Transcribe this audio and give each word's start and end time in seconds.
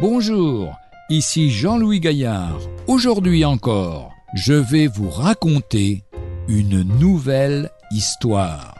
Bonjour, 0.00 0.78
ici 1.10 1.50
Jean-Louis 1.50 2.00
Gaillard. 2.00 2.58
Aujourd'hui 2.86 3.44
encore, 3.44 4.14
je 4.32 4.54
vais 4.54 4.86
vous 4.86 5.10
raconter 5.10 6.04
une 6.48 6.84
nouvelle 6.98 7.70
histoire. 7.90 8.74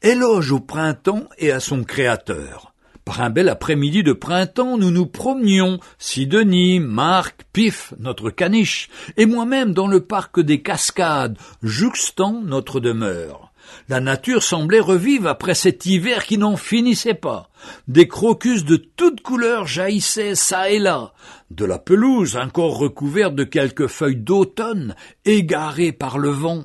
Éloge 0.00 0.52
au 0.52 0.60
printemps 0.60 1.24
et 1.38 1.50
à 1.50 1.58
son 1.58 1.82
créateur. 1.82 2.72
Par 3.04 3.20
un 3.20 3.30
bel 3.30 3.48
après-midi 3.48 4.04
de 4.04 4.12
printemps, 4.12 4.78
nous 4.78 4.92
nous 4.92 5.06
promenions, 5.06 5.80
Sidonie, 5.98 6.78
Marc, 6.78 7.42
Pif, 7.52 7.94
notre 7.98 8.30
caniche, 8.30 8.88
et 9.16 9.26
moi-même 9.26 9.74
dans 9.74 9.88
le 9.88 10.04
parc 10.04 10.38
des 10.38 10.62
Cascades, 10.62 11.36
jouxtant 11.64 12.40
notre 12.44 12.78
demeure. 12.78 13.50
La 13.88 14.00
nature 14.00 14.42
semblait 14.42 14.80
revivre 14.80 15.28
après 15.28 15.54
cet 15.54 15.86
hiver 15.86 16.24
qui 16.24 16.38
n'en 16.38 16.56
finissait 16.56 17.14
pas. 17.14 17.50
Des 17.88 18.08
crocus 18.08 18.64
de 18.64 18.76
toutes 18.76 19.20
couleurs 19.20 19.66
jaillissaient 19.66 20.34
çà 20.34 20.70
et 20.70 20.78
là. 20.78 21.12
De 21.50 21.64
la 21.64 21.78
pelouse 21.78 22.36
encore 22.36 22.78
recouverte 22.78 23.34
de 23.34 23.44
quelques 23.44 23.86
feuilles 23.86 24.16
d'automne, 24.16 24.94
égarées 25.24 25.92
par 25.92 26.18
le 26.18 26.30
vent. 26.30 26.64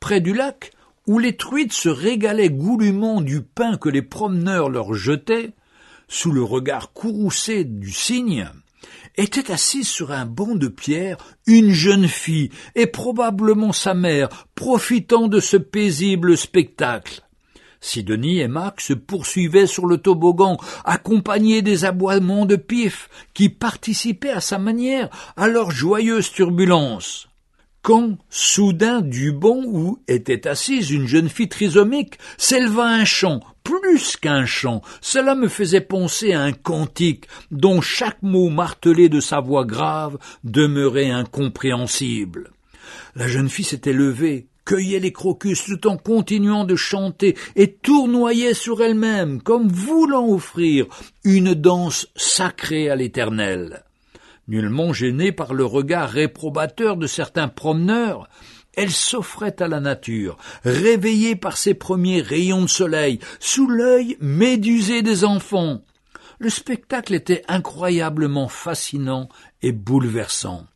Près 0.00 0.20
du 0.20 0.34
lac, 0.34 0.72
où 1.06 1.18
les 1.18 1.36
truites 1.36 1.72
se 1.72 1.88
régalaient 1.88 2.50
goulûment 2.50 3.20
du 3.20 3.42
pain 3.42 3.76
que 3.76 3.88
les 3.88 4.02
promeneurs 4.02 4.68
leur 4.68 4.94
jetaient, 4.94 5.52
sous 6.08 6.32
le 6.32 6.42
regard 6.42 6.92
courroucé 6.92 7.64
du 7.64 7.90
cygne, 7.90 8.48
était 9.16 9.50
assise 9.50 9.88
sur 9.88 10.12
un 10.12 10.26
banc 10.26 10.54
de 10.54 10.68
pierre 10.68 11.16
une 11.46 11.72
jeune 11.72 12.08
fille, 12.08 12.50
et 12.74 12.86
probablement 12.86 13.72
sa 13.72 13.94
mère, 13.94 14.46
profitant 14.54 15.28
de 15.28 15.40
ce 15.40 15.56
paisible 15.56 16.36
spectacle. 16.36 17.22
Sidonie 17.80 18.40
et 18.40 18.48
Marc 18.48 18.80
se 18.80 18.94
poursuivaient 18.94 19.66
sur 19.66 19.86
le 19.86 19.98
toboggan, 19.98 20.56
accompagnés 20.84 21.62
des 21.62 21.84
aboiements 21.84 22.46
de 22.46 22.56
pif, 22.56 23.08
qui 23.34 23.48
participaient 23.48 24.30
à 24.30 24.40
sa 24.40 24.58
manière 24.58 25.08
à 25.36 25.46
leur 25.48 25.70
joyeuse 25.70 26.30
turbulence 26.30 27.28
quand, 27.86 28.18
soudain, 28.30 29.00
du 29.00 29.30
banc 29.30 29.62
où 29.64 30.00
était 30.08 30.48
assise 30.48 30.90
une 30.90 31.06
jeune 31.06 31.28
fille 31.28 31.48
trisomique, 31.48 32.18
s'éleva 32.36 32.84
un 32.84 33.04
chant, 33.04 33.38
plus 33.66 34.16
qu'un 34.16 34.46
chant, 34.46 34.80
cela 35.00 35.34
me 35.34 35.48
faisait 35.48 35.80
penser 35.80 36.32
à 36.32 36.42
un 36.42 36.52
cantique, 36.52 37.26
dont 37.50 37.80
chaque 37.80 38.22
mot 38.22 38.48
martelé 38.48 39.08
de 39.08 39.18
sa 39.18 39.40
voix 39.40 39.64
grave 39.64 40.18
demeurait 40.44 41.10
incompréhensible. 41.10 42.52
La 43.16 43.26
jeune 43.26 43.48
fille 43.48 43.64
s'était 43.64 43.92
levée, 43.92 44.46
cueillait 44.64 45.00
les 45.00 45.12
crocus 45.12 45.64
tout 45.64 45.88
en 45.88 45.96
continuant 45.96 46.62
de 46.62 46.76
chanter 46.76 47.36
et 47.56 47.72
tournoyait 47.72 48.54
sur 48.54 48.82
elle-même 48.82 49.42
comme 49.42 49.66
voulant 49.66 50.28
offrir 50.28 50.86
une 51.24 51.54
danse 51.54 52.06
sacrée 52.14 52.88
à 52.88 52.94
l'éternel. 52.94 53.82
Nullement 54.46 54.92
gênée 54.92 55.32
par 55.32 55.54
le 55.54 55.64
regard 55.64 56.10
réprobateur 56.10 56.96
de 56.96 57.08
certains 57.08 57.48
promeneurs, 57.48 58.28
elle 58.76 58.90
s'offrait 58.90 59.60
à 59.60 59.68
la 59.68 59.80
nature, 59.80 60.36
réveillée 60.64 61.34
par 61.34 61.56
ses 61.56 61.74
premiers 61.74 62.20
rayons 62.20 62.62
de 62.62 62.68
soleil, 62.68 63.18
sous 63.40 63.68
l'œil 63.68 64.16
médusé 64.20 65.02
des 65.02 65.24
enfants. 65.24 65.82
Le 66.38 66.50
spectacle 66.50 67.14
était 67.14 67.42
incroyablement 67.48 68.48
fascinant 68.48 69.28
et 69.62 69.72
bouleversant. 69.72 70.66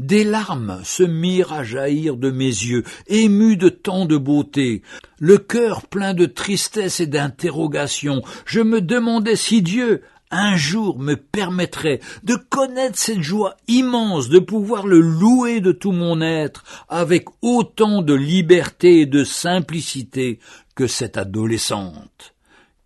Des 0.00 0.24
larmes 0.24 0.80
se 0.82 1.02
mirent 1.02 1.52
à 1.52 1.62
jaillir 1.62 2.16
de 2.16 2.30
mes 2.30 2.46
yeux, 2.46 2.84
émus 3.06 3.58
de 3.58 3.68
tant 3.68 4.06
de 4.06 4.16
beauté. 4.16 4.82
Le 5.18 5.36
cœur 5.36 5.86
plein 5.86 6.14
de 6.14 6.24
tristesse 6.24 7.00
et 7.00 7.06
d'interrogation, 7.06 8.22
je 8.46 8.62
me 8.62 8.80
demandais 8.80 9.36
si 9.36 9.60
Dieu 9.60 10.02
un 10.30 10.56
jour 10.56 10.98
me 10.98 11.14
permettrait 11.14 12.00
de 12.22 12.34
connaître 12.34 12.98
cette 12.98 13.22
joie 13.22 13.56
immense 13.68 14.28
de 14.28 14.38
pouvoir 14.38 14.86
le 14.86 15.00
louer 15.00 15.60
de 15.60 15.72
tout 15.72 15.92
mon 15.92 16.20
être 16.20 16.64
avec 16.88 17.26
autant 17.42 18.02
de 18.02 18.14
liberté 18.14 19.00
et 19.00 19.06
de 19.06 19.24
simplicité 19.24 20.38
que 20.74 20.86
cette 20.86 21.16
adolescente. 21.16 22.34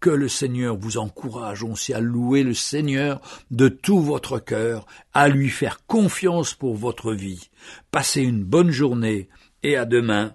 Que 0.01 0.11
le 0.11 0.29
Seigneur 0.29 0.77
vous 0.77 0.99
encourage 0.99 1.63
aussi 1.63 1.95
à 1.95 2.01
louer 2.01 2.43
le 2.43 2.55
Seigneur 2.55 3.21
de 3.51 3.69
tout 3.69 4.01
votre 4.01 4.39
cœur, 4.39 4.87
à 5.15 5.29
lui 5.29 5.49
faire 5.49 5.87
confiance 5.87 6.53
pour 6.53 6.75
votre 6.75 7.13
vie. 7.13 7.49
Passez 7.91 8.23
une 8.23 8.45
bonne 8.45 8.71
journée 8.71 9.29
et 9.63 9.77
à 9.77 9.87
demain. 9.87 10.35